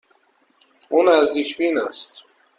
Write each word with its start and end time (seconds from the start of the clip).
او 0.89 1.03
نزدیک 1.03 1.57
بین 1.57 1.77
است. 1.79 2.23